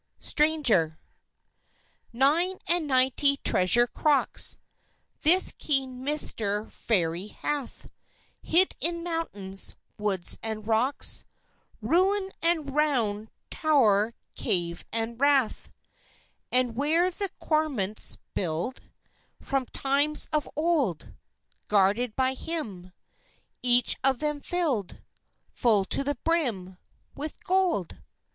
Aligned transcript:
STRANGER 0.19 0.97
Nine 2.11 2.57
and 2.67 2.87
ninety 2.87 3.37
treasure 3.43 3.85
crocks 3.85 4.57
This 5.21 5.53
keen 5.59 6.03
Miser 6.03 6.67
Fairy 6.67 7.27
hath, 7.27 7.85
Hid 8.41 8.75
in 8.79 9.03
mountains, 9.03 9.75
woods, 9.99 10.39
and 10.41 10.65
rocks, 10.65 11.23
Ruin 11.83 12.31
and 12.41 12.73
round 12.73 13.29
tow'r, 13.51 14.13
cave 14.33 14.83
and 14.91 15.19
rath, 15.19 15.69
And 16.51 16.75
where 16.75 17.11
the 17.11 17.29
cormorants 17.39 18.17
build; 18.33 18.81
From 19.39 19.67
times 19.67 20.27
of 20.33 20.49
old 20.55 21.13
Guarded 21.67 22.15
by 22.15 22.33
him; 22.33 22.91
Each 23.61 23.97
of 24.03 24.17
them 24.17 24.39
filled 24.39 24.99
Full 25.53 25.85
to 25.85 26.03
the 26.03 26.17
brim 26.23 26.79
With 27.13 27.43
gold! 27.43 27.99